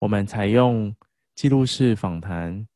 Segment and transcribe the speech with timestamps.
[0.00, 0.94] 我们采用
[1.34, 2.66] 记录式访谈，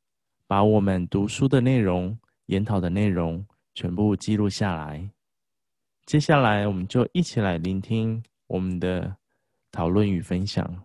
[0.48, 5.08] 把我们读书的内容、研讨的内容全部记录下来。
[6.04, 9.16] 接下来，我们就一起来聆听我们的
[9.70, 10.82] 讨论与分享。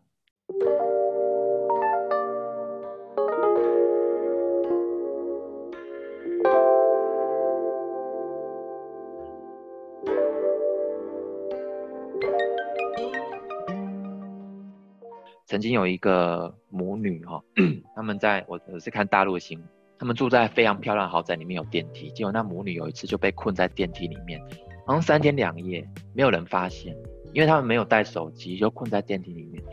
[15.57, 17.41] 曾经有一个母女哈，
[17.95, 24.39] 他们在我我是看大陆的新闻，他们住在非常漂亮的豪宅里面有电梯，结果那母女有一次就被困在电梯里面，
[24.85, 26.95] 好像三天两夜没有人发现，
[27.33, 29.63] 因为他们没有带手机，就困在电梯里面。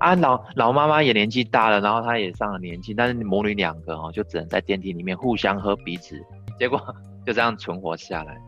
[0.00, 6.18] 啊，老老妈妈也年纪大了，然后她也上了年纪，但是母女两个哦就只能在电梯里面互相喝鼻子，
[6.58, 6.82] 结果
[7.26, 8.40] 就这样存活下来。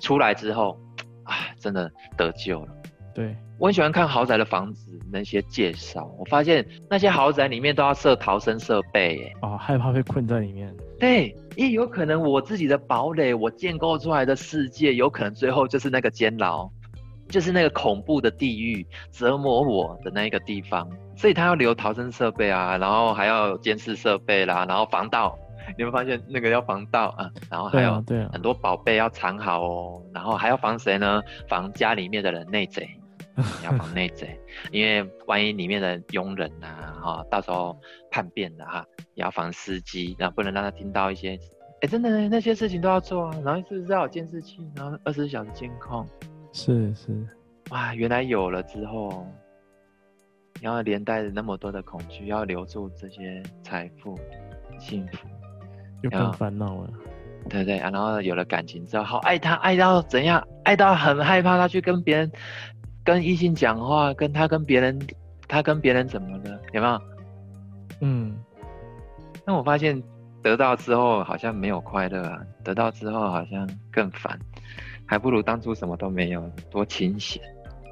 [0.00, 0.78] 出来之后，
[1.24, 2.68] 啊，真的得救了。
[3.14, 10.74] 对，我很喜欢看豪宅的房子那些介绍，我发现那些豪宅里面都要设逃生设备，耶，哦，害怕被困在里面。
[10.98, 16.68] 对，也有可能我自己的堡垒，我建构出来的世界，有可能最后就是那个监牢，
[17.28, 20.88] 就是那个恐怖的地狱，折磨我的那一个地方。
[21.16, 25.38] 所以他要留逃生设备啊，然后还要监视设备啦，然后防盗，
[25.78, 31.22] 你会发现那个要防盗啊，然后还有对很多宝贝要藏好哦，然后还要防谁呢？
[31.48, 32.88] 防家里面的人内贼。
[33.36, 34.38] 你要防内贼，
[34.70, 37.76] 因为万一里面的佣人呐、啊，哈、哦，到时候
[38.10, 43.36] 叛变了哈，也要防司机，然后不能让他听到一些，哎、欸，真的那些事情都要做啊。
[43.44, 46.06] 然后是不是要有监视器，然后二十四小时监控？
[46.52, 47.26] 是是，
[47.70, 49.26] 哇，原来有了之后，
[50.62, 54.16] 然后连带着那么多的恐惧，要留住这些财富、
[54.78, 55.26] 幸福，
[56.02, 56.90] 又更烦恼了。
[57.50, 60.46] 对对啊，然后有了感情之后，好爱他，爱到怎样？
[60.62, 62.30] 爱到很害怕他去跟别人。
[63.04, 64.98] 跟异性讲话，跟他跟别人，
[65.46, 66.58] 他跟别人怎么了？
[66.72, 67.00] 有没有？
[68.00, 68.34] 嗯，
[69.44, 70.02] 那我发现
[70.42, 74.38] 得到之后好像没有快乐啊，得到之后好像更烦，
[75.06, 77.42] 还不如当初什么都没有，多清闲。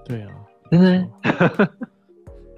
[0.06, 0.32] 对啊，
[0.70, 1.70] 真的。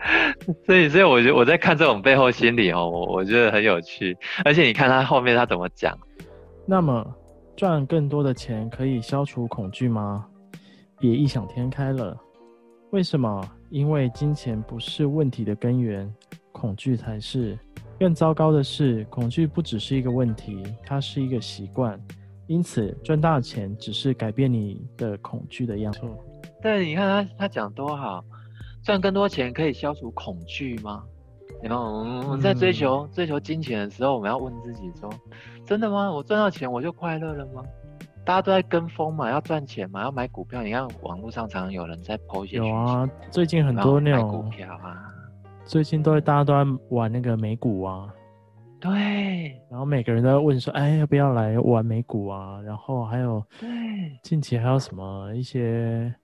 [0.66, 4.16] 所以，所以我觉得我在看这种背后心理哦，我我觉得很有趣。
[4.44, 5.98] 而且你看他后面他怎么讲？
[6.66, 7.06] 那么
[7.56, 10.26] 赚更多的钱可以消除恐惧吗？
[10.98, 12.16] 别异想天开了。
[12.94, 13.44] 为什么？
[13.70, 16.08] 因为金钱不是问题的根源，
[16.52, 17.58] 恐惧才是。
[17.98, 22.00] 更糟糕的是，恐惧不只是一个问题，它是一个习惯。
[22.46, 26.02] 因此，赚大钱只是改变你的恐惧的样子。
[26.62, 28.24] 对，你看他他讲多好，
[28.84, 31.02] 赚更多钱可以消除恐惧吗？
[31.60, 35.10] 然后我们在追求、嗯、追求金钱的时候，我们要问自己说：
[35.66, 36.12] 真的吗？
[36.12, 37.64] 我赚到钱我就快乐了吗？
[38.24, 40.62] 大家都在跟风嘛，要赚钱嘛，要买股票。
[40.62, 45.12] 你看网络上常常有人在一些，有啊，最近很多那种股票啊，
[45.66, 48.08] 最近都大家都在玩那个美股啊。
[48.80, 48.90] 对。
[49.70, 52.62] 然后每个人都在问说，哎，要不要来玩美股啊？
[52.62, 53.68] 然后还有，对，
[54.22, 56.14] 近期还有什么一些，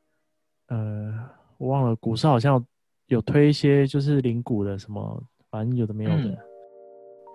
[0.69, 1.13] 呃，
[1.59, 2.65] 我忘了，股市好像
[3.09, 6.17] 有推一些就是零股的什么，反正有的没有的。
[6.17, 6.39] 嗯、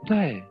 [0.08, 0.44] 对。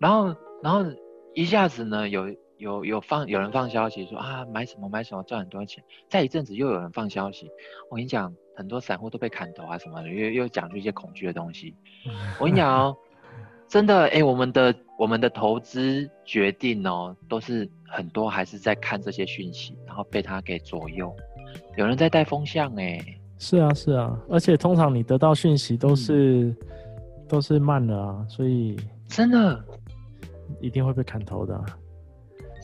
[0.00, 0.34] 然后，
[0.64, 0.84] 然后
[1.32, 2.26] 一下子呢有。
[2.58, 7.50] 有有放有人放消息说啊，买什么买什么赚很多钱，再一阵子又有人放消息，
[7.90, 11.74] 我跟你讲，很多散户都被砍头啊什么的，又又讲出一些恐惧的东西。
[12.38, 12.96] 我跟你讲哦，
[13.68, 21.14] 真的哎、欸，我们的我们的投资决定哦，都是很多还是在看这些讯息，然后被他给左右。
[21.76, 22.98] 有人在带风向哎，
[23.38, 26.56] 是啊是啊，而且通常你得到讯息都是、嗯、
[27.28, 28.76] 都是慢的啊，所以
[29.08, 29.62] 真的
[30.60, 31.64] 一定会被砍头的、啊。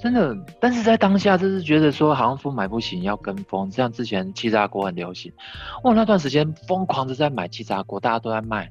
[0.02, 3.70] 真的，但是在当下就是觉得说，好像不买不行，要跟风。
[3.70, 5.32] 像之前气炸锅很流行，
[5.84, 8.68] 哇，那段时间疯狂的在买气炸锅，大家都在卖。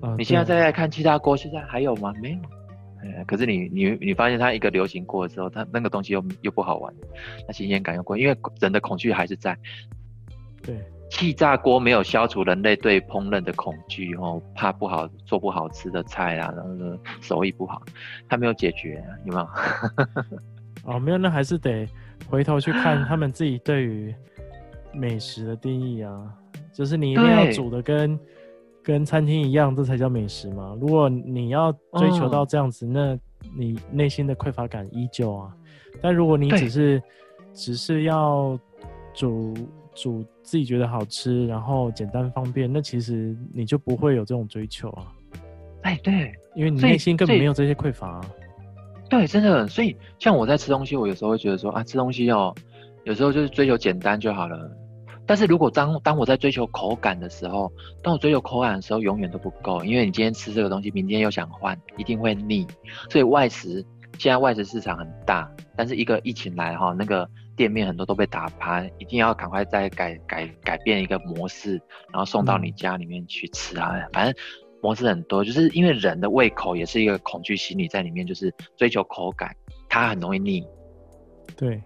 [0.00, 2.12] 啊、你现在再来看气炸锅，现在还有吗？
[2.20, 2.38] 没有。
[3.04, 6.92] 哎，可是你你你发现它一个流行过的时候，它那个东西又又不好玩，
[7.46, 9.56] 那新鲜感又过，因为人的恐惧还是在。
[10.60, 10.76] 对。
[11.14, 17.80] 气炸锅没有消除人类对烹饪的恐惧哦，怕不好做不好吃的菜啊，然后手艺不好，
[18.28, 19.48] 它没有解决，有没有？
[20.92, 21.88] 哦，没有，那还是得
[22.28, 24.12] 回头去看他们自己对于
[24.92, 26.34] 美食的定义啊。
[26.72, 28.18] 就是你一定要煮的跟
[28.82, 30.76] 跟餐厅一样，这才叫美食嘛。
[30.80, 33.18] 如果你要追求到这样子，嗯、那
[33.56, 35.54] 你内心的匮乏感依旧啊。
[36.02, 37.00] 但如果你只是
[37.52, 38.58] 只是要
[39.14, 39.54] 煮
[39.94, 45.12] 煮自己觉得好吃，然后简单方便，那其实你就不会有这种追求啊。
[45.82, 48.20] 哎，对，因为你内心根本没有这些匮乏啊。
[49.08, 49.68] 对，真的。
[49.68, 52.54] 所以像我在吃东西，我有时候会觉得说啊，吃东西哦，
[53.04, 54.70] 有时候就是追求简单就好了。
[55.26, 62.66] 但是如果当当我在追求口感的时候，当我追求口感的时候，永远都不够，因为你今天吃这个东西，明天又想换，一定会腻。
[63.08, 63.84] 所以外食
[64.18, 71.80] 现在外食市场很大，但是一个疫情来哈，那个店面很多都被打趴，一定要赶快再改改改变一个模式，
[72.12, 73.92] 然后送到你家里面去吃啊。
[73.94, 74.34] 嗯、反正
[74.82, 79.54] 模式很多，就是因为人的胃口也是一个恐惧心理在里面，就是追求口感，
[79.88, 80.64] 它很容易腻。
[81.56, 81.82] 对。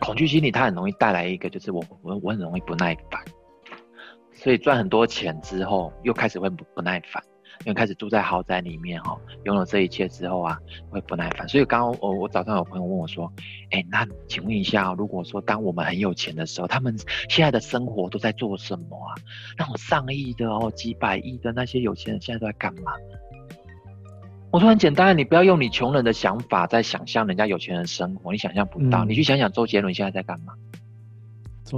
[0.00, 3.20] 恐惧心理，它很容易带来一个，就是我我我很容易不耐烦，
[4.32, 7.20] 所以赚很多钱之后，又开始会不不耐烦，
[7.64, 10.58] 因为开始住在豪宅里面哈，拥有这一切之后啊，
[10.90, 11.48] 会不耐烦。
[11.48, 13.30] 所以刚刚我我早上有朋友问我说，
[13.70, 16.96] 哎、欸，那请问一下，如果说当我们很有钱的时候，他们
[17.28, 19.14] 现在的生活都在做什么啊？
[19.58, 22.92] 那种上亿的哦，几百亿的那些有钱人现在都在干嘛？
[24.50, 29.04] 我说很简单，你不要用你穷人的想法在想象人家有钱人生活，你想象不到。
[29.04, 30.54] 嗯、你去想想周杰伦现在在干嘛？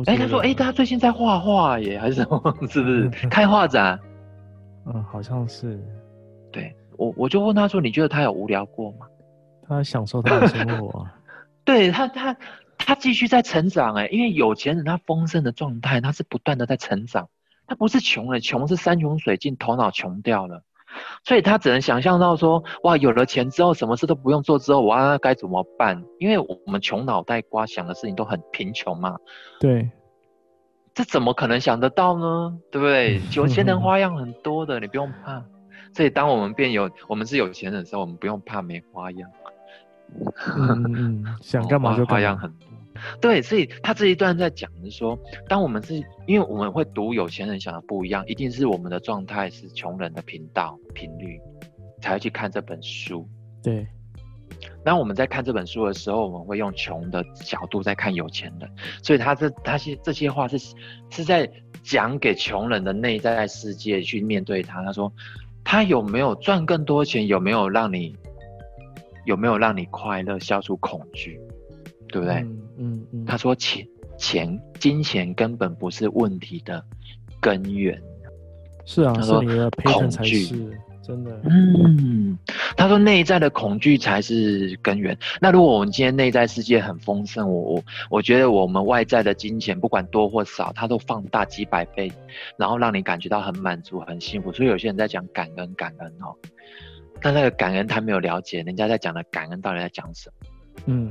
[0.07, 2.41] 哎、欸，他说，哎、欸，他最近在画画耶，还是什么？
[2.71, 3.99] 是不是开画展？
[4.95, 5.79] 嗯，好像是。
[6.53, 9.07] 对，我我就问他说，你觉得他有无聊过吗？
[9.69, 11.07] 他享受他的生活。
[11.65, 12.37] 对他，他
[12.77, 17.29] 他继续在成长哎，因为有钱人他丰盛的状态，他是不断的在成长，
[17.67, 20.63] 他不是穷人，穷是山穷水尽，头脑穷掉了。
[21.23, 26.03] 所以他只能想象到说，哇，有了钱之后，什么事都不用做之后，我该怎么办？
[26.19, 29.17] 因为我们穷脑袋瓜想的事情都很贫穷嘛。
[29.61, 29.89] 对，
[30.95, 32.59] 这怎么可能想得到呢？
[32.71, 33.21] 对不对？
[33.35, 35.45] 有钱人花样很多的，你不用怕。
[35.95, 39.31] 所以当我们变有，我们是有钱人的时候，我们不用怕没花样。
[40.57, 42.69] 嗯， 想干嘛就花样很多。
[43.21, 45.95] 对，所以他这一段在讲的是说，当我们是
[46.27, 51.41] 因为我们会读有钱人想的不一样，一定是我们的状态是穷人的频道频率，
[52.01, 53.27] 才会去看这本书。
[53.63, 53.87] 对，
[54.83, 58.71] 当我们在看这本书的时候，我们会用穷的角度在看有钱人，
[59.03, 60.59] 所以他这他些这些话是
[61.11, 61.51] 是在
[61.83, 64.83] 讲给穷人的内在世界去面对他。
[64.83, 65.13] 他说，
[65.63, 67.27] 他有没有赚更多钱？
[67.27, 68.17] 有没有让你
[69.27, 70.39] 有没有让你快乐？
[70.39, 71.39] 消除恐惧？
[72.09, 72.37] 对不对？
[72.37, 73.87] 嗯嗯，嗯，他说钱
[74.19, 76.83] 钱金钱根本不是问题的
[77.41, 78.01] 根源。
[78.87, 80.71] 是啊，他说是你的恐惧
[81.03, 81.41] 真的。
[81.45, 82.39] 嗯，
[82.77, 85.17] 他说内在的恐惧才是根源。
[85.41, 92.13] 那如果我们今天内在世界很丰盛，我我我觉得我们外在的金钱不管多或少，它都放大几百倍，
[92.57, 94.53] 然后让你感觉到很满足、很幸福。
[94.53, 96.37] 所以有些人在讲感恩感恩哦，
[97.21, 100.51] 但那个感恩他没有了解，人家在讲的感恩到底在讲什么？
[100.87, 101.11] 嗯。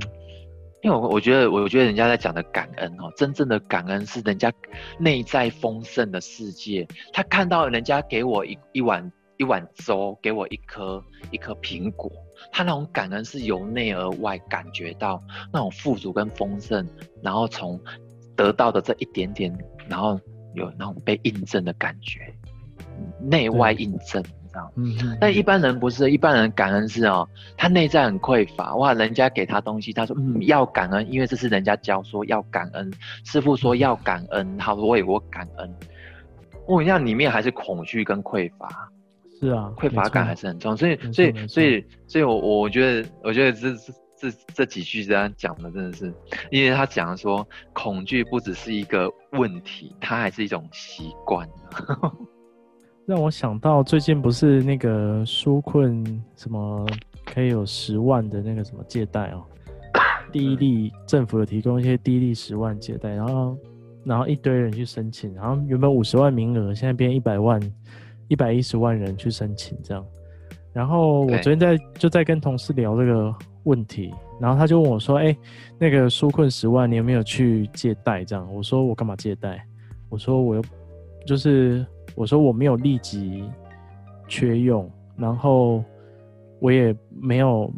[0.81, 4.49] 因为我我觉得，我觉得人家在讲的感恩哦，真正的感恩是人家
[4.97, 6.87] 内在丰盛的世界。
[7.11, 12.11] 他看到人家给我一一碗一碗粥，给我一颗一颗苹果，
[12.51, 16.85] 他那种感恩是由内而外感觉到那种富足跟丰盛，
[17.23, 17.79] 然后从
[18.35, 20.19] 得到的这一点点，然后
[20.55, 22.19] 有那种被印证的感觉，
[23.21, 24.21] 内外印证。
[24.75, 32.91] 嗯，但一般人不是，一般人感恩是哦，他内在很匮乏，哇，人家给他东西，他说嗯要感恩，因为这是人家教说要感恩，
[33.23, 35.75] 师傅说要感恩，好，我也我感恩，
[36.67, 38.91] 问一下里面还是恐惧跟匮乏，
[39.39, 43.73] 是啊，匮乏感还是很重，所以所以所以所以我我觉得我觉得这
[44.17, 46.13] 这这几句这样讲的真的是，
[46.51, 51.47] 因为他讲说恐惧不只是一个问题，它还是一种习惯。
[53.07, 56.03] 让我想到最近不是那个纾困
[56.35, 56.85] 什么
[57.25, 59.43] 可以有十万的那个什么借贷哦，
[60.31, 63.57] 第一例政府有提供一些第一例十万借贷，然后
[64.03, 67.59] 然后一堆人去申请，然后原本五十万名额现在变一百万，
[68.29, 70.05] 一百一十万人去申请这样，
[70.71, 75.35] 然后我昨天在就在跟同事聊这个问题，然后他就问我说：“哎，
[75.77, 79.61] 那个纾困十万，你有没有去借贷？”这样我说：“我干嘛借贷？”
[80.07, 80.63] 我说：“我又
[81.27, 83.45] 就是。”我说我没有立即
[84.27, 85.81] 缺用，然后
[86.59, 87.71] 我也没有，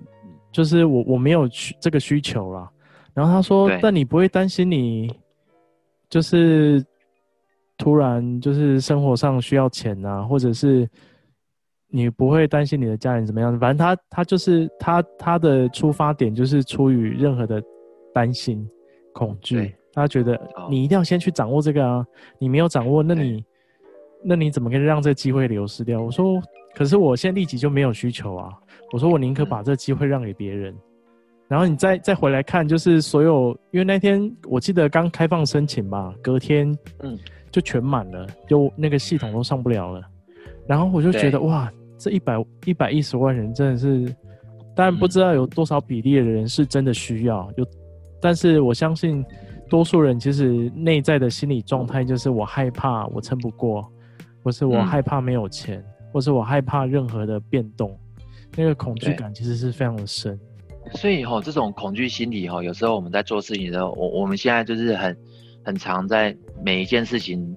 [0.52, 2.68] 就是我我没有需这个需求啦。
[3.14, 5.14] 然后他说：“但你不会担心你
[6.10, 6.84] 就是
[7.82, 10.88] 突然就是生活上需要钱啊，或者是
[11.90, 13.60] 你不会担心你的家人怎么样？
[13.60, 17.62] 反正他他就是他他的出发点就是出于任何的
[18.14, 18.70] 担心
[19.14, 22.06] 恐惧，他觉得你一定要先去掌握这个啊，
[22.38, 23.44] 你没有掌握，那你。”
[24.24, 26.00] 那你怎么可以让这个机会流失掉？
[26.00, 26.40] 我说，
[26.76, 28.52] 可是我现在立即就没有需求啊。
[28.94, 30.72] 我说，我宁可把这个机会让给别人。
[31.48, 37.18] 然后你再再回来看，就是所有，因为那天我记得刚开放申请嘛，隔天嗯
[37.52, 40.02] 就全满了，就那个系统都上不了了。
[40.68, 44.06] 然后我就觉得哇，这一百一百一十万人真的是，
[44.76, 47.66] 当然不知道有多少比例的人是真的需要，有，
[48.22, 49.24] 但是我相信
[49.70, 53.86] 多数人其实内在的心理状态就是我害怕我撑不过，
[54.44, 57.98] 或是我害怕没有钱，或是我害怕任何的变动，
[58.56, 60.40] 那个恐惧感其实是非常的深。
[60.94, 65.16] 所以吼，这种恐惧心理吼，有时候我们在做事情的时候，我我们现在就是很
[65.64, 67.56] 很常在每一件事情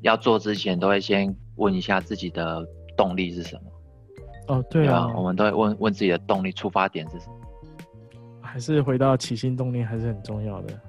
[0.00, 2.66] 要做之前，都会先问一下自己的
[2.96, 3.62] 动力是什么。
[4.48, 7.34] 哦，对啊，对我们都会问问自己的动力出发点是什么。
[8.40, 10.80] 还是回到起心动念还是很重要的。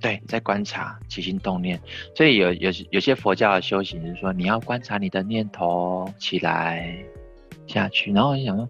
[0.00, 1.80] 对，在观察起心动念。
[2.14, 6.96] 所以有有有些佛教的修行就是说，你要观察你的念头起来
[7.66, 8.68] 下去，然后我就想说，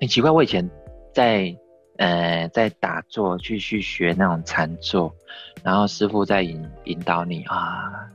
[0.00, 0.68] 很奇怪，我以前
[1.14, 1.56] 在。
[2.00, 5.14] 呃，在打坐继续学那种禅坐，
[5.62, 8.08] 然后师傅在引引导你啊，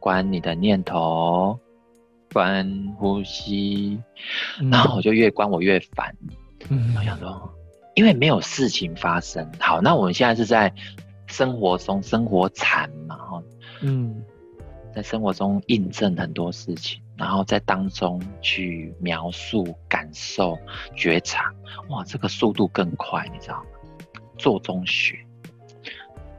[0.00, 1.60] 观你的念头，
[2.32, 4.00] 观呼吸，
[4.62, 6.16] 嗯、 然后我就越观我越烦。
[6.70, 7.54] 嗯，我想说，
[7.96, 9.46] 因为没有事情发生。
[9.60, 10.72] 好，那我们现在是在
[11.26, 13.42] 生活中生活禅嘛，哈，
[13.82, 14.24] 嗯，
[14.94, 17.02] 在生活中印证很多事情。
[17.16, 20.58] 然后在当中去描述、感受、
[20.94, 21.52] 觉察，
[21.88, 23.64] 哇，这个速度更快，你知道吗？
[24.36, 25.16] 做中学，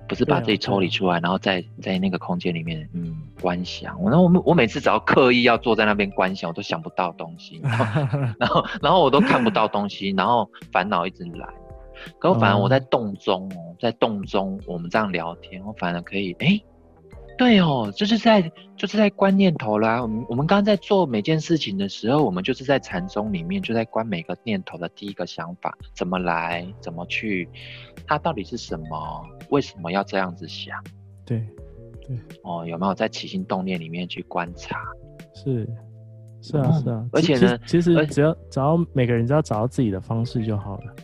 [0.08, 4.00] 不是把自己抽离出来，然后在在那个空间里面，嗯，观想。
[4.02, 8.04] 我那我我每次只要刻意要坐在那边观想，我都想不到东西，然后
[8.40, 11.48] 然后，然后我都看不到东西，然后烦恼一直来。
[12.20, 16.46] 可我反而我在洞中哦，在洞中，我们这样聊天，我反而可以哎。
[16.46, 16.66] 诶
[17.38, 18.42] 对哦，就是在
[18.76, 20.02] 就是在观念头啦。
[20.02, 27.48] 我们我们刚刚在做每件事情的时候，我们就是在禅宗里面就在观每个念头的第一个想法怎么来，怎么去，
[28.08, 29.24] 它到底是什么？
[29.50, 30.84] 为什么要这样子想？
[31.26, 31.46] 对
[32.08, 34.82] 对哦，有没有在起心动念里面去观察？
[35.36, 35.70] 是
[36.42, 40.96] 是啊是啊，而且呢，其实只要只要每个人只要找到自己的方式就好了。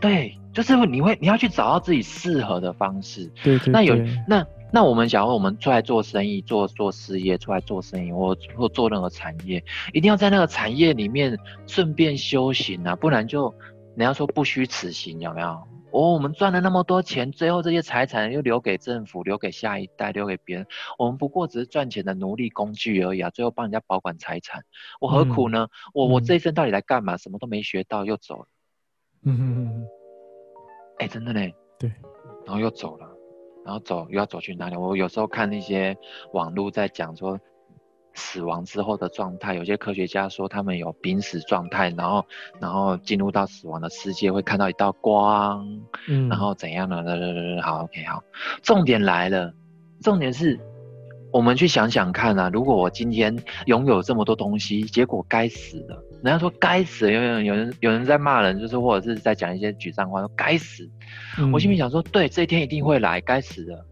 [0.00, 3.30] 对，就是你会你要去找到自己适合的方式。
[3.42, 4.46] 对对对，那有那。
[4.72, 9.62] 那我们假如我们出来做生意，做做事业，出来做生意，或或做任何产业，
[9.92, 11.38] 一定要在那个产业里面
[11.68, 13.54] 顺便修行啊，不然就
[13.94, 15.46] 人家说不虚此行，有没有？
[15.92, 20.66] 哦，我们赚了那么多钱，最后这些财产又留给政府，留给下一代，留给别人，
[20.98, 23.30] 我们不过只是赚钱的奴隶工具而已啊！
[23.30, 24.64] 最后帮人家保管财产，
[25.00, 25.68] 我何苦呢？
[25.70, 27.14] 嗯、我我这一生到底来干嘛？
[27.14, 28.48] 嗯、什么都没学到，又走了。
[29.26, 29.86] 嗯哼哼哼，
[30.98, 31.40] 哎，真的呢。
[31.78, 31.92] 对，
[32.46, 33.06] 然后又走了。
[33.64, 34.76] 然后走又要走去哪里？
[34.76, 35.96] 我有时候看那些
[36.32, 37.36] 网络在讲说
[38.14, 42.24] 死亡之后的状态，有些科学家说他们有濒死状态，然后
[42.60, 45.66] 然后进入到死亡的世界会看到一道光，
[46.08, 47.02] 嗯，然后怎样的？
[47.60, 48.22] 好，OK，好，
[48.62, 49.52] 重点来了，
[50.00, 50.58] 重点是。
[51.32, 60.88] 我们去想想看啊，如果我今天拥有这么多东西，结果该死了，人家说该死，有有有人有人在骂人，就是或者是在讲一些沮丧话，说该死。
[61.38, 63.84] 嗯、我心里想说，对，这一天一定会来，该死的，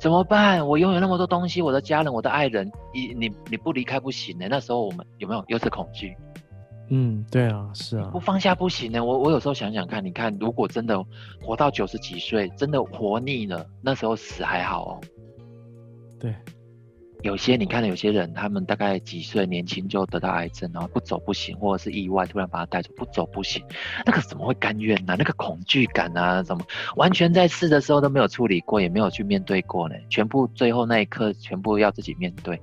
[0.00, 0.66] 怎么办？
[0.66, 4.46] 我拥有那么多东西，我的家人，我的爱人，你你你不离开不行呢。
[4.50, 6.14] 那时候我们有没有又是恐惧？
[6.90, 9.04] 嗯，对啊，是啊，不放下不行呢。
[9.04, 11.02] 我我有时候想想看，你看，如果真的
[11.40, 15.00] 活到九十几岁，真的活腻了，那时候死还好哦。
[16.18, 16.34] 对。
[17.22, 23.60] 有些你看，有些人他们大概几岁年轻就得到癌症，然后不走不行，或者是意外突然把他带走，不走不行，
[24.06, 25.16] 那个怎么会甘愿呢？
[25.18, 29.96] 那个恐惧感啊，怎么完全在世的时候都没有处理过，也没有去面对过呢？
[30.08, 32.60] 全部最后那一刻，全部要自己面对。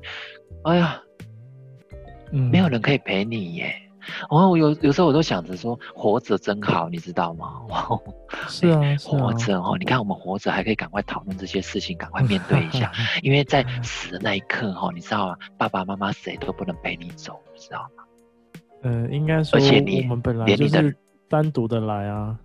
[0.63, 1.01] 哎呀，
[2.31, 3.75] 嗯，没有人可以陪你耶。
[4.29, 7.61] 哦，我有有时候我都想着说，活着真好，你知道吗？
[7.69, 7.87] 哇，
[8.47, 12.91] 是啊，是啊，活着哦，你看我们活着还可以赶快讨论这些事情，赶快面对一下，
[13.23, 15.37] 因为在死的那一刻哈，你知道吗？
[15.57, 18.03] 爸爸妈妈谁都不能陪你走，你知道吗？
[18.83, 20.95] 呃，应该说，而且你我们本来就是
[21.27, 22.37] 单独的来啊，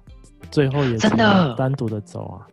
[0.50, 2.47] 最后也真的单独的走啊。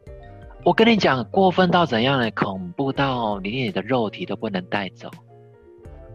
[0.66, 2.30] 我跟你讲，过分到怎样呢？
[2.32, 5.10] 恐怖到连你的肉体都不能带走。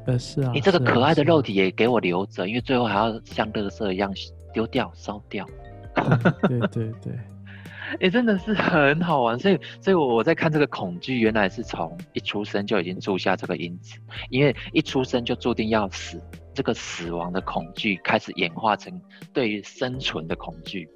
[0.06, 4.12] 呃，是啊，你这个可爱的肉体也给我留着，因为最后还要像垃圾一样
[4.52, 5.46] 丢掉、烧掉。
[6.48, 7.12] 对对对，
[8.00, 9.38] 也、欸、真的是很好玩。
[9.38, 13.98] 所以，所以我在看这个恐惧，原来是从一出生就已经注下这个因子，
[14.30, 16.20] 因为一出生就注定要死，
[16.54, 19.00] 这个死亡的恐惧开始演化成
[19.32, 20.88] 对于生存的恐惧。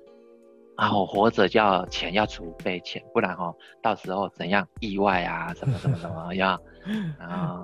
[0.78, 6.50] 然后活着就要钱，要储备钱，不然哦，到时候怎样意外啊，什么什么什么要
[7.18, 7.62] 啊。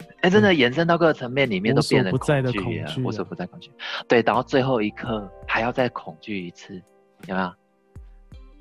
[0.00, 2.20] 哎、哎，真的延伸到各个层面里面都变得恐
[2.52, 3.70] 惧啊，无所不在恐惧。
[4.08, 6.74] 对，然后最后一刻还要再恐惧一次，
[7.26, 7.52] 有没有？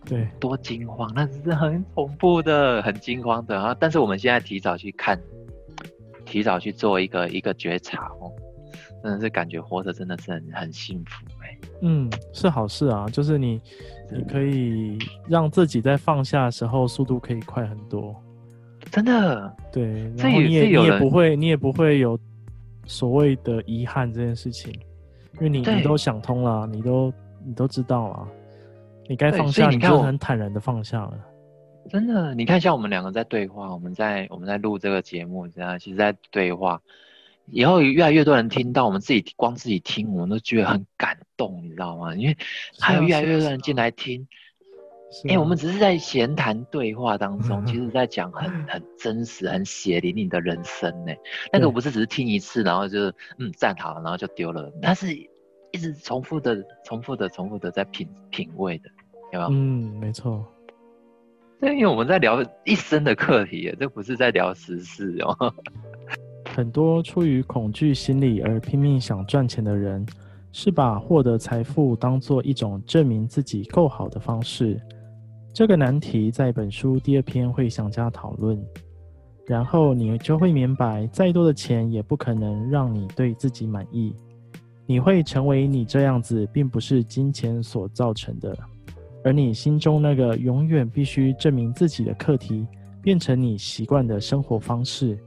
[0.05, 3.75] 对，多惊慌，那是很恐怖的，很惊慌的啊！
[3.77, 5.19] 但是我们现在提早去看，
[6.25, 8.31] 提早去做一个一个觉察哦，
[9.03, 11.57] 真的是感觉活着真的是很很幸福哎。
[11.81, 13.59] 嗯，是好事啊，就是你
[14.09, 14.97] 你可以
[15.27, 18.15] 让自己在放下的时候速度可以快很多，
[18.91, 19.55] 真的。
[19.71, 22.19] 对，然后你也你也不会你也不会有
[22.85, 24.73] 所谓的遗憾这件事情，
[25.35, 27.13] 因为你你都想通了，你都
[27.45, 28.27] 你都知道了。
[29.09, 31.13] 你该放下，你就很坦然的放下了。
[31.89, 36.81] 真的，你看，像我们两个在对话，我们在我们在录这个节目，这样其实，在对话，
[37.45, 42.13] 以后越来越多人听到，我们自己光自己听，我们都觉得很感动，你知道吗？
[42.15, 42.35] 因为
[42.77, 44.27] 还有越来越多人进来听。
[45.29, 51.13] 哎、欸，我们只是在闲谈对话当中， 其实在讲很很真实、很血淋淋的人生呢。
[51.51, 52.99] 那个不是只是听一次，然后就
[53.37, 58.89] 嗯站好了，然后就丢了，它是一直重复的、重复的、重复的在品品味的。
[59.31, 59.49] 有没有？
[59.51, 60.45] 嗯，没错。
[61.59, 65.53] 对，因为我们在聊一生的课题，这不是在聊时事哦。
[66.53, 70.05] 很多出于恐惧心理而拼命想赚钱的人，
[70.51, 74.79] 是把获得财富当做一种证明自己够好的方式。
[75.57, 78.63] 这个难题在本书第二篇会详加讨论。
[79.47, 84.13] 然后你就会明白，再多的钱也不可能让你对自己满意。
[84.85, 88.55] 你会成为你这样子，并不是金钱所造成的。
[89.23, 92.67] 而你心中那个永远必须证明自己的课题，
[93.01, 95.17] 变成你习惯的生活方式，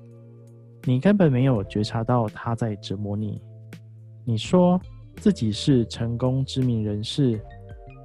[0.85, 3.43] 你根本没有觉察到他在折磨你。
[4.25, 4.81] 你说
[5.17, 7.41] 自己是成功知名人士，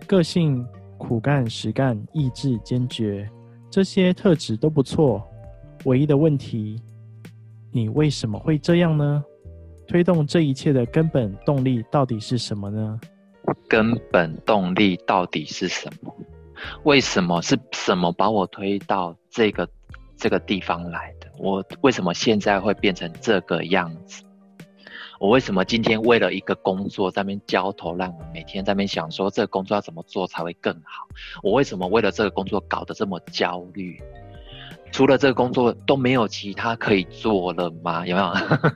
[0.07, 0.65] 个性
[0.97, 3.29] 苦干实干，意志坚决，
[3.69, 5.23] 这些特质都不错。
[5.85, 6.81] 唯一的问题，
[7.71, 9.23] 你为什么会这样呢？
[9.87, 12.99] 推动这一切的根本动力到底是什么呢？
[13.67, 16.11] 根本动力到底是什么？
[16.83, 19.69] 为什么是什么把我推到这个
[20.17, 21.27] 这个地方来的？
[21.37, 24.23] 我为什么现在会变成这个样子？
[25.25, 31.07] 我为什么今天为了一个工作在那边焦头烂额，每天在那边想说这个工作要怎么做才会更好？
[31.41, 33.99] 我为什么为了这个工作搞得这么焦虑？
[34.91, 38.05] 除了这个工作都没有其他可以做了吗？
[38.05, 38.27] 有没有？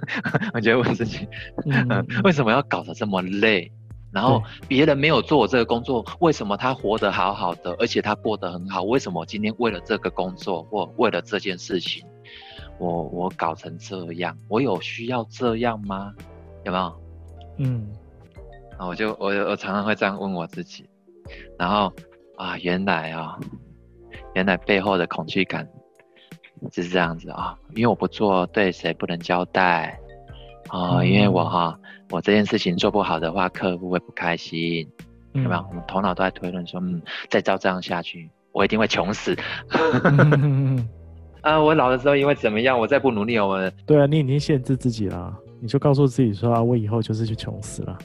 [0.55, 1.27] 我觉得我自己，
[1.69, 3.71] 嗯，为什么要搞得这么累？
[4.11, 8.81] 然后别人没有做我这个工作，为什么他活得好好的，而且他过得很好？
[8.81, 12.03] 为什么我今天为了这个工作或为了这件事情，
[12.79, 14.35] 我我搞成这样？
[14.47, 16.11] 我有需要这样吗？
[16.69, 17.01] 有没有？
[17.57, 17.91] 嗯，
[18.77, 20.87] 啊我就我我常常会这样问我自己，
[21.57, 21.91] 然后
[22.37, 23.37] 啊，原来啊，
[24.35, 25.67] 原来背后的恐惧感
[26.71, 29.99] 就是这样子啊，因为我不做，对谁不能交代。
[30.71, 31.77] 哦，嗯、因为我哈，
[32.11, 34.87] 我这件事情做不好的话，客户会不开心，
[35.33, 35.65] 嗯、有没有？
[35.69, 39.35] 我们头脑都在推论说，嗯，再照这样下去，我一定会穷死。
[41.41, 47.97] 啊，我老的时候因为怎么样，我再不努力，我们对啊，你已经限制自己了，你就告诉自己说啊，我以后就是去穷死了。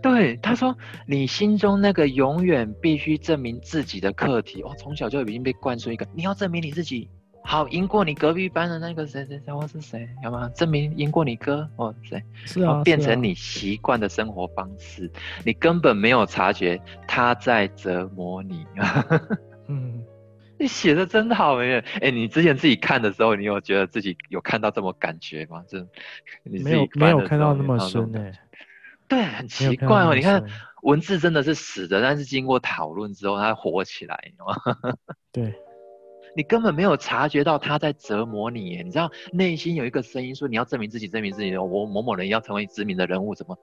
[0.00, 7.10] 对，他说，你心中那个永远必须证明自己的课题，我、哦、从小就已经被灌输一个，你要证明你自己。
[7.42, 10.08] 好，赢过你隔壁班的那个谁谁谁，我是谁？
[10.22, 10.48] 有吗？
[10.50, 12.22] 证明赢过你哥，哦，谁？
[12.44, 18.66] 是啊，变成你习惯的生活方式，啊、你根本没有察觉他在折磨你。
[19.66, 19.97] 嗯，
[20.58, 21.84] 你写的真好耶！
[21.94, 25.64] 哎、欸，你之前自己看的时候，你有觉得自己有看到这么感觉吗？
[25.68, 25.78] 就
[26.42, 28.32] 你没有没有看到那么深呢？
[29.08, 30.14] 对，很奇怪哦。
[30.14, 30.44] 你看
[30.82, 34.94] 文字真的是死的，但是经过讨论之后，它活起来，你知道吗？
[35.32, 35.54] 对。
[36.36, 43.58] 你根本没有察觉到他在折磨你耶，你知道内心有一个声音说，你要证明自己，证明自己，我某某人要成为知名的人物，怎么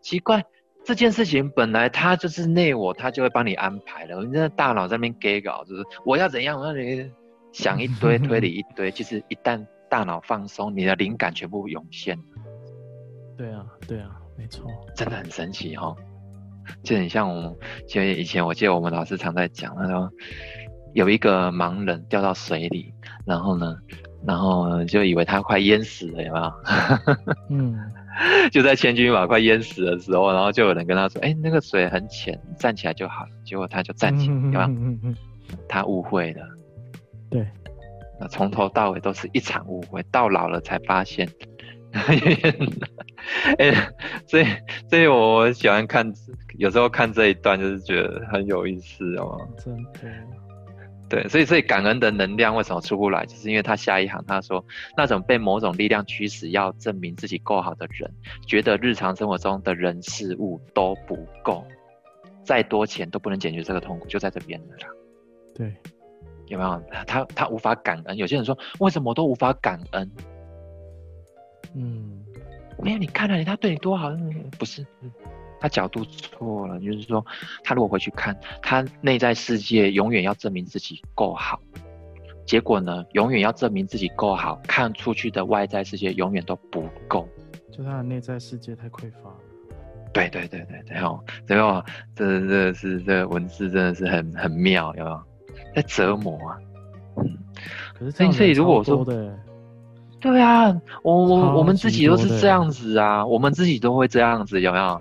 [0.00, 0.42] 奇怪？
[0.84, 4.22] 这件事情本来他就是内我，他就会帮你安排了。
[4.24, 7.10] 你在大脑在那边给稿，就是我要怎样，我让你
[7.52, 8.90] 想一堆推理一堆。
[8.92, 12.18] 其实一旦大脑放松，你的灵感全部涌现。
[13.36, 15.96] 对啊，对啊，没错，真的很神奇哈、哦。
[16.82, 17.56] 就很像我们，
[17.88, 20.10] 就以前我记得我们老师常在讲，他说。
[20.94, 22.94] 有一个盲人掉到水里，
[23.26, 23.74] 然后呢，
[24.24, 26.52] 然后就以为他快淹死了，有没有？
[27.50, 27.76] 嗯，
[28.50, 34.60] 就在千军万马快淹死的时候，然后就有人跟他说：“哎、欸，那个水很浅，站起来就好了。”结果他就站起来，有没有？
[34.62, 35.16] 嗯嗯，
[35.68, 36.46] 他误会了。
[37.30, 37.46] 对，
[38.20, 41.28] 那从头到尾都是一场误会，到老了才发现。
[43.58, 43.74] 哎、欸，
[44.26, 44.46] 所以，
[44.90, 46.12] 所以我喜欢看，
[46.58, 49.40] 有时候看这一段，就是觉得很有意思哦。
[49.56, 50.00] 真的。
[51.14, 54.64] 对，所以所以感恩的能量为什么出不来，就是因为他下一行他说，
[54.96, 58.12] 那种被某种力量驱使要证明自己够好的人，
[58.48, 61.64] 觉得日常生活中的人事物都不够，
[62.42, 64.88] 再多钱都不能解决这个痛苦，就在这边了啦。
[65.54, 65.72] 对，
[66.48, 66.82] 有没有？
[67.06, 68.16] 他他无法感恩。
[68.16, 70.10] 有些人说，为什么我都无法感恩？
[71.76, 72.24] 嗯，
[72.82, 74.10] 没有，你看了，他对你多好，
[74.58, 74.84] 不是？
[75.64, 77.24] 他角度错了，就是说，
[77.62, 81.58] 他如果回去看，他内在世界永远要证明自己够好，
[82.44, 87.26] 结果呢，永远要证明自己够好，看出去的外在世界永远都不够，
[87.72, 89.36] 就他的内在世界太匮乏了。
[90.12, 91.82] 对对对对对哦，最后
[92.14, 95.22] 这这是这个文字真的是很很妙，有没有？
[95.74, 96.58] 在折磨啊。
[97.16, 97.38] 嗯，
[97.98, 99.02] 可是这以如果说
[100.20, 105.00] 对啊，我我我们自己都是这样子啊，我们自己都会这样子，有没有？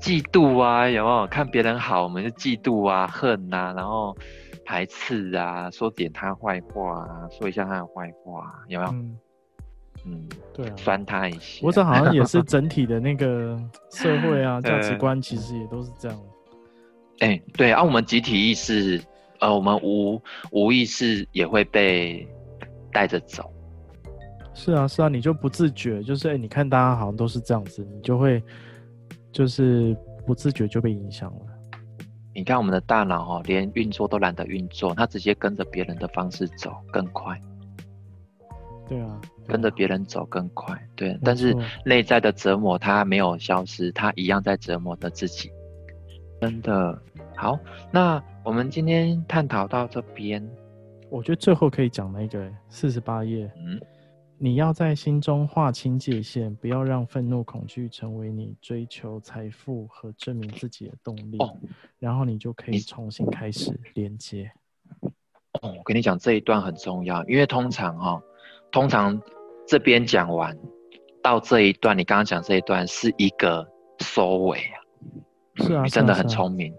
[0.00, 4.16] 嫉妒啊，有没有看别人好，我们就嫉妒啊、恨啊，然后
[4.64, 8.92] 排斥啊，说点他坏话啊，说一下他的坏话，有没有？
[8.92, 9.18] 嗯，
[10.06, 11.60] 嗯对啊，酸他一下。
[11.62, 13.60] 我这好像也是整体的那个
[13.90, 16.18] 社会啊， 价值观其实也都是这样。
[17.18, 18.98] 哎、欸，对啊，我们集体意识，
[19.40, 22.26] 呃，我们无无意识也会被
[22.90, 23.52] 带着走。
[24.54, 28.42] 是啊，是啊，你就不自觉，就是哎、欸，你看大家好像都是这样子，你就会。
[29.32, 31.40] 就是不自觉就被影响了。
[32.34, 37.38] 你看我们的大脑哦，连运作都懒得运作，它直接跟着别人的方式走更快。
[38.88, 40.80] 对啊，对啊，跟着别人走更快。
[40.94, 45.50] 对，但是内在的折磨它没有消失，它一样在折磨着自己。
[46.40, 47.00] 真的
[47.36, 47.58] 好，
[47.90, 50.48] 那我们今天探讨到这边，
[51.10, 53.50] 我觉得最后可以讲那个四十八页。
[53.56, 53.80] 嗯。
[54.42, 61.36] 你要在心中划清界限，不要让愤怒、恐惧成为你追求财富和证明自己的动力。
[61.40, 61.54] 哦，
[61.98, 64.50] 然后你就可以重新开始连接。
[65.60, 68.22] 哦，我跟你讲这一段很重要，因为通常哈、哦，
[68.72, 69.20] 通常
[69.66, 70.56] 这边讲完
[71.22, 74.80] 到这一段，你刚刚讲这一段是一个收尾啊。
[75.56, 76.74] 是啊，你真的很聪明。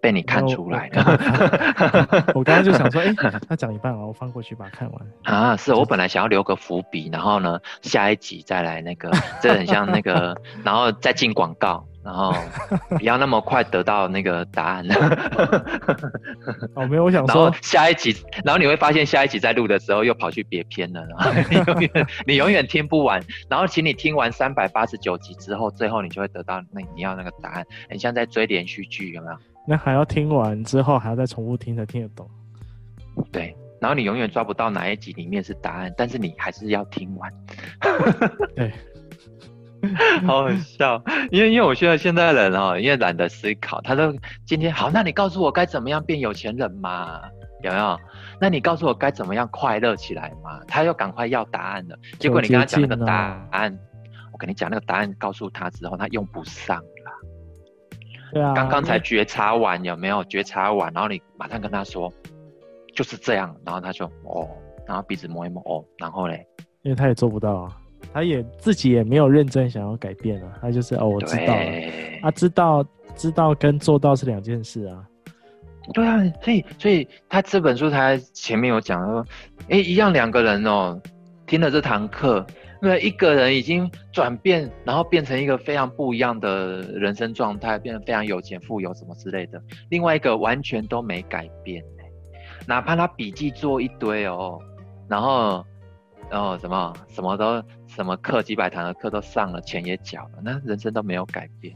[0.00, 5.00] 被你看出来了， 我刚刚就想说， 哎、欸，他讲一半啊，我放过去把它看完。
[5.22, 12.34] 啊，是我本来想要留个伏笔，然后呢，下一集再来那个，这很像那个， 然后再进广告，然后
[12.90, 14.86] 不要那么快得到那个答案。
[16.74, 29.36] 哦，没有，我想说，然后下一集，然后你会发现下一集在录的时候又跑去别篇了，然后你永远你永远听不完，然后请你听完三百八十九集之后，最后你就会得到那你要那个答案，很像在追连续剧，有没有？
[29.66, 32.28] 那还要听完之后，还要再重复听才听得懂。
[33.32, 37.32] 对，然后你永远抓不到哪一集里面是答案，但是你还是要听完。
[38.54, 38.72] 对，
[40.26, 47.20] 好好笑，因为因为我现在现在人哦，因为懒得思考，他说今天好，那你告诉我该怎么样变有钱人嘛？
[47.62, 47.98] 有没有？
[48.40, 50.60] 那你告诉我该怎么样快乐起来嘛？
[50.68, 53.78] 他又赶快要答案了，结果你跟他讲那个答案，
[54.32, 56.82] 我跟你讲那个答案，告诉他之后，他用不上。
[58.34, 60.92] 对啊，刚刚才觉察完有没有觉察完？
[60.92, 62.12] 然后你马上跟他说，
[62.94, 64.48] 就是这样，然后他就哦，
[64.86, 66.44] 然后鼻子摸一摸哦，然后嘞，
[66.82, 67.76] 因为他也做不到啊，
[68.12, 71.62] 他也自己也没有认真想要改变啊，他就是哦，我知道了，
[72.22, 75.04] 他知道知道跟做到是两件事啊。
[75.92, 79.24] 对啊，所以所以他这本书他前面有讲说，
[79.68, 81.00] 哎，一样两个人哦，
[81.46, 82.44] 听了这堂课。
[82.84, 89.58] 对，一个人已经转变，然后变成一个非常不一样的人生状态，变得非常有钱、富有什么之类的。
[89.88, 91.82] 另外一个完全都没改变，
[92.66, 94.60] 哪怕他笔记做一堆哦，
[95.08, 95.64] 然后，
[96.30, 101.74] 然后什么什么都什么课几百堂的课都上了，钱也缴了，那人生都没有改变。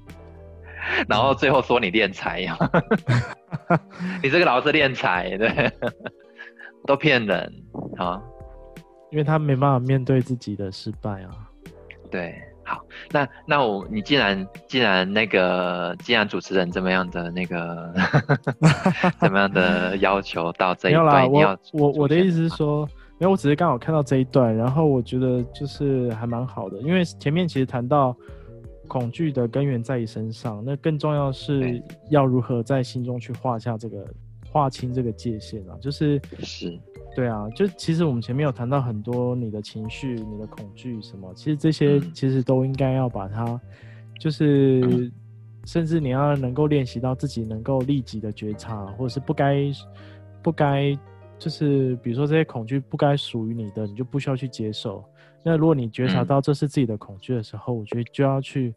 [1.08, 2.58] 然后最后说你敛财呀，
[4.22, 5.72] 你这个老是敛财，对，
[6.86, 7.50] 都骗人
[7.96, 8.20] 啊。
[9.10, 11.30] 因为他没办法面对自己的失败啊。
[12.10, 17.94] 对，好，那那我你既然既然那个既然主持人这么样的那个
[19.20, 22.84] 怎么样的要求到这一段，我我我的意思是说，
[23.18, 28.16] 没有，我只是刚好看到这一段，然后我觉得就是还蛮好的，因为前面其实谈到
[28.88, 34.04] 恐惧的根源在于身上，那更重要是要如何在心中去画下这个
[34.50, 36.76] 划清这个界限啊，就是是。
[37.20, 43.60] 对啊，就其实我们前面有谈到很多你的情绪、你的恐惧什么，其实这些其实都应该要把它，
[44.18, 45.12] 就是
[45.66, 49.70] 甚至你要能够练习到自己能够立即的觉察，或者是不该
[50.42, 50.98] 不该，
[51.38, 55.04] 就是比如说这些恐惧不该属于你的，你就不需要去接受。
[55.42, 58.74] 那如果你觉察到这是自己的恐惧的时候，我觉得就要去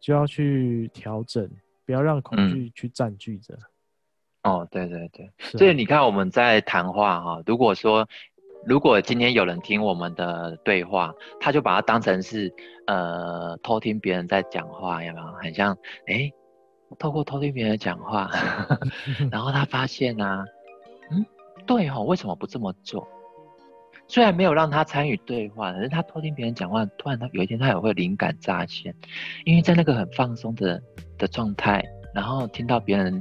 [0.00, 1.46] 就要去调整，
[1.84, 3.54] 不要让恐惧去占据着。
[4.46, 8.08] 哦，对对对，所以你看我们在谈话哈，如果说
[8.64, 12.52] 如果今天有人听我们的对话，他就把它当成是
[12.86, 15.26] 呃偷听别人在讲话，有没有？
[15.42, 16.30] 很像哎，
[16.98, 18.30] 透过偷听别人讲话，
[19.30, 20.44] 然后他发现啊，
[21.10, 21.24] 嗯，
[21.66, 23.06] 对哦，为什么不这么做？
[24.08, 28.94] 虽然没有让他参与对话，可是他偷听别人讲话，突然他有一天他也会灵感乍现，
[29.44, 30.80] 因为在那个很放松的
[31.18, 33.20] 的状态，然后听到别人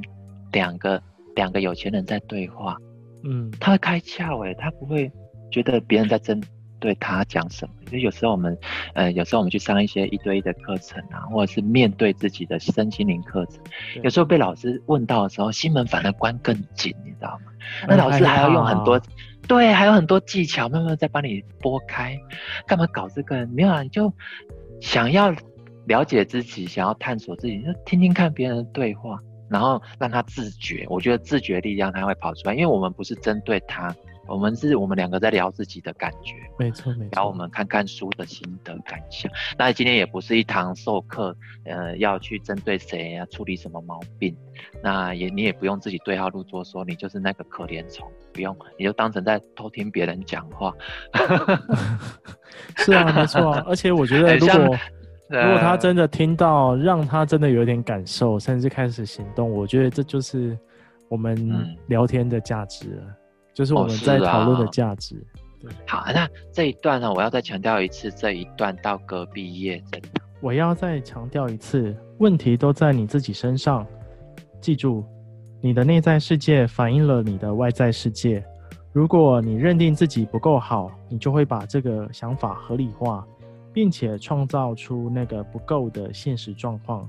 [0.52, 1.02] 两个
[1.36, 2.78] 两个有钱人在对话，
[3.24, 5.12] 嗯，他会开窍诶，他不会
[5.52, 6.42] 觉得别人在针
[6.80, 7.74] 对他讲什么。
[7.92, 8.58] 就有时候我们，
[8.94, 13.60] 呃，有时候我们去上一些一对一的课程啊，或者是面对自己的身心灵课程，
[14.04, 17.52] 有时候被老师问到的时候，心门反而关更紧，你知道吗？
[17.88, 19.00] 那老师还要用很多。
[19.48, 22.18] 对，还有很多技巧，慢慢再帮你拨开。
[22.66, 23.46] 干嘛搞这个？
[23.48, 24.12] 没有啊，你就
[24.82, 25.32] 想要
[25.86, 30.86] 了解自己，想要探索自己，就听听看别人的对话，然后让他自觉。
[30.90, 33.96] 我觉得自觉力量他会跑出来，因为我们不是针对他。
[34.28, 37.10] 我们是我们两个在聊自己的感觉，没错没错。
[37.12, 39.32] 聊我们看看书的心得感想。
[39.56, 44.36] 那今天也不是一堂授课，呃，要去针对谁呀，处理什么毛病。
[44.82, 50.74] 那也你也不用自己对号入座，说你就是那个可怜虫，不用，你就当成在偷听别人讲话。
[52.78, 53.64] 是啊，没错啊。
[53.68, 54.76] 而且我觉得，如果
[55.28, 60.58] 如果他真的听到，让他真的有点感受，甚至开始行动，我觉得这就是
[61.10, 63.04] 我们聊天的价值了。
[63.54, 65.16] 就是我们在讨论的价值。
[65.60, 69.82] 对，好，那这一段呢，我要再强调一次，这一段到隔壁页。
[70.42, 73.88] 我要再强调一次，问题都在你自己身上。
[74.62, 75.04] 记住，
[75.62, 78.44] 你的内在世界反映了你的外在世界。
[78.92, 83.26] 如果你认定自己不够好，你就会把这个想法合理化，
[83.76, 87.08] 并且创造出那个不够的现实状况。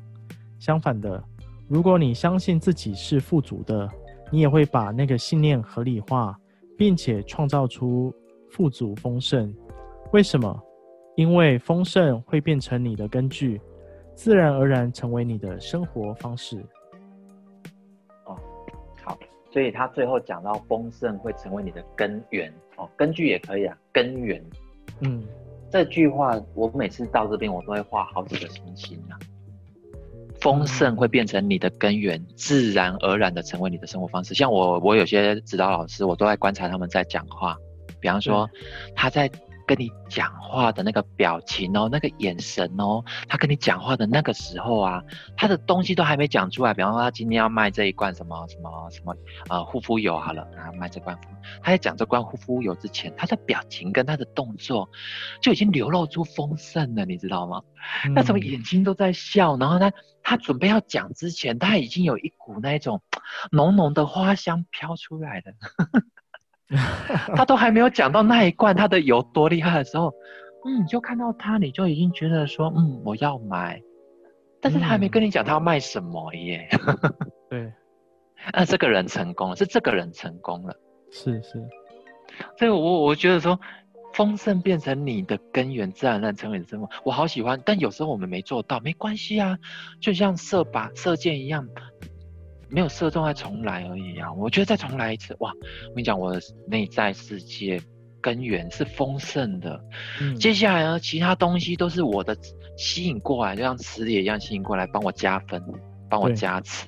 [0.58, 1.22] 相反的，
[1.68, 3.88] 如果你相信自己是富足的，
[4.32, 6.36] 你也会把那个信念合理化，
[6.76, 8.12] 并且创造出
[8.50, 9.54] 富足丰盛。
[10.12, 10.60] 为什么？
[11.14, 13.60] 因为丰盛会变成你的根据，
[14.16, 16.58] 自然而然成为你的生活方式。
[18.24, 18.36] 哦，
[19.04, 19.16] 好，
[19.52, 22.52] 所以他最后讲到丰盛会成为你的根源。
[22.76, 24.44] 哦，根据也可以啊，根源。
[25.00, 25.22] 嗯，
[25.70, 29.18] 这句话我每次到这边，我都会画好几个星星啊。
[30.40, 34.34] 丰盛会变成你的根源，自然而然的成为你的生活方式。
[34.34, 37.56] 像我，我有些指导老师，我都在观察他们在讲话。
[38.00, 38.48] 比方说，
[38.94, 39.30] 他在。
[39.66, 45.02] 跟你讲话的那个表情哦，那个眼神哦，他跟你讲话的那个时候啊，
[45.36, 46.72] 他的东西都还没讲出来。
[46.72, 49.14] 比方说，他今天要卖这一罐什么什么什么
[49.48, 51.18] 呃护肤油好了，然后卖这罐，
[51.62, 54.88] 他在讲这罐护肤油之前，他的表情跟他的动作
[55.42, 57.60] 就已经流露出丰盛了，你知道吗？
[58.04, 63.02] 嗯、那种眼睛都在笑，然后他他准备要讲之前，他已经有一股那种
[63.50, 65.52] 浓浓的花香飘出来了。
[67.36, 70.12] 他都还没有讲到那一罐他的油多厉害的时候，
[70.66, 73.80] 嗯，你就看到他，你就已经觉得说，嗯，我要买，
[74.60, 76.68] 但是他还没跟你讲他要卖什么耶。
[77.48, 77.72] 对，
[78.52, 80.74] 那这个人成功了，是这个人成功了，
[81.12, 81.62] 是是。
[82.58, 83.58] 所以我我觉得说，
[84.12, 87.60] 丰盛变成你的根源，自然而然成为你的生活，我好喜欢。
[87.64, 89.56] 但有时候我们没做到，没关系啊，
[90.00, 91.68] 就像射靶射箭一样。
[92.76, 94.30] 没有射中，再重来而已啊！
[94.34, 95.50] 我觉得再重来一次，哇！
[95.88, 97.80] 我跟你讲，我的内在世界
[98.20, 99.82] 根源是丰盛的。
[100.20, 102.36] 嗯，接下来呢，其他东西都是我的
[102.76, 105.62] 吸引过来，就像磁铁一样吸引过来，帮我加分，
[106.10, 106.86] 帮我加持。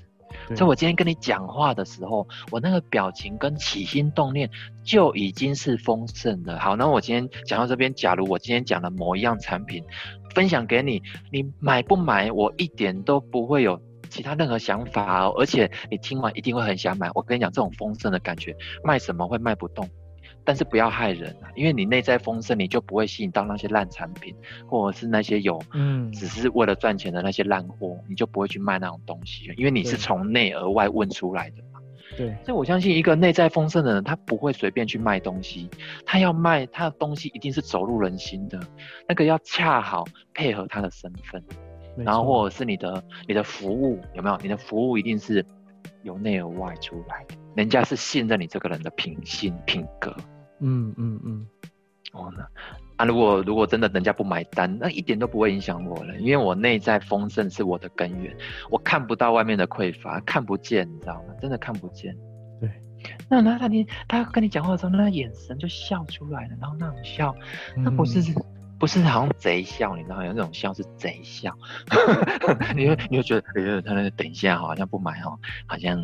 [0.55, 4.51] 所以我今天跟你讲话的时候，我那个表情跟起心动念
[4.85, 6.59] 就已经是丰盛的。
[6.59, 9.83] 好，那我今天讲到这边，假如我今天讲的某一样产品
[10.35, 12.31] 分享给你，你买不买？
[12.31, 13.81] 我一点都不会有。
[14.09, 17.11] 其他任何想法哦，而且你听完一定会很想买。
[17.14, 19.88] 我跟你讲，这种丰盛的感觉，卖什么会卖不动，
[20.44, 24.35] 但是不要害人啊，因为你内在丰盛，你就不会吸引到那些烂产品，
[24.66, 31.81] 或者是那些有嗯，只是为了赚钱的那些烂货，你就不会去卖那种东西，因为你是从内而外问出来的嘛。
[32.16, 35.68] 对，所以我相信一个内在丰盛的人，他不会随便去卖东西，
[36.07, 38.59] 他要卖他的东西一定是走入人心的，
[39.07, 41.44] 那个要恰好配合他的身份。
[42.04, 44.38] 然后或者是你的你的服务有没有？
[44.42, 45.44] 你的服务一定是
[46.02, 50.14] 由内而外出来的，人家是信任你这个人的品性品格。
[50.61, 51.46] 嗯嗯嗯。
[52.12, 52.42] 哦，那
[52.96, 58.34] 啊，如果如果真的人家不买单，那一点都不会影响我了，因为我内在丰盛是我的根源，
[58.70, 61.34] 我看不到外面的匮乏，看不见，你知道吗？
[61.40, 62.16] 真的看不见。
[62.61, 62.70] 对。
[63.28, 67.34] 那那他你他跟你讲话的时候，那眼神就笑出来了，然后那种笑，
[67.76, 68.20] 那不是。
[68.20, 68.34] 嗯
[68.79, 70.25] 不是好像贼笑，你知道吗？
[70.25, 71.53] 有那种笑是贼笑，
[72.77, 75.99] 你会你会觉得，哎、欸、呀，他那个等一下好像不买哦，好像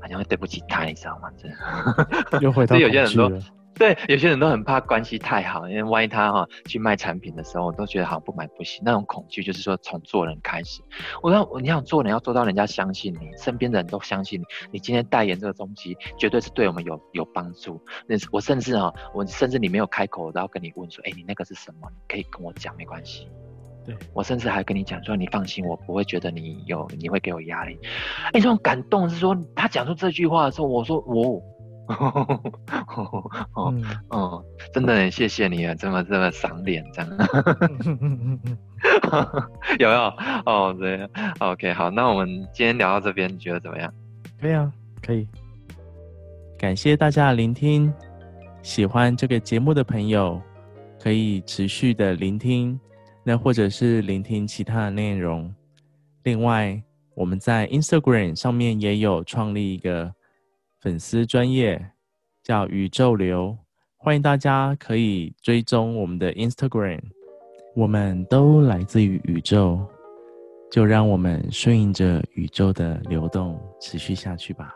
[0.00, 1.30] 好像会对不起他，你知道吗？
[2.30, 3.30] 这又回到有些人说。
[3.80, 8.82] 对，有些人都很怕关系太好，因为万一他哈、哦、去卖产品的时候，我都觉得好像不买不行。
[8.84, 10.82] 那种恐惧就是说，从做人开始，
[11.22, 17.82] 我要你想做人要做到人家相信你，身边的人都相信你，你今天代言这个东西绝对是对我们有有帮助。
[18.06, 21.88] 那我甚至哈、哦，我甚至你没有开口，我都要跟你问说，哎，你那个是什么？
[21.90, 23.30] 你可以跟我讲，没关系。
[23.86, 27.78] 对，我甚至还跟你讲说，你放心，我不会觉得你有你会给我压力。
[28.24, 31.38] 哎，这种感动是说，他讲出这句话的时候，我说我。
[31.38, 31.42] 哦
[31.98, 33.74] 哦哦
[34.10, 37.10] 哦，真的很谢谢你啊，这么这么赏脸这样，
[39.78, 40.00] 有没有？
[40.46, 41.08] 哦，对
[41.40, 43.92] ，OK，好，那我们今天聊到这边，你觉得怎么样？
[44.40, 44.72] 可以啊，
[45.02, 45.26] 可以。
[46.56, 47.92] 感谢大家的聆听，
[48.62, 50.40] 喜欢这个节目的朋友
[51.02, 52.78] 可以持续的聆听，
[53.24, 55.52] 那或者是聆听其他的内容。
[56.22, 56.80] 另外，
[57.14, 60.14] 我们在 Instagram 上面也有创立一个。
[60.80, 61.90] 粉丝专业
[62.42, 63.54] 叫宇宙流，
[63.98, 67.02] 欢迎大家可以追踪我们的 Instagram。
[67.76, 69.86] 我们都来自于宇宙，
[70.70, 74.74] 就让我们顺应着宇宙的流动，持续下去吧。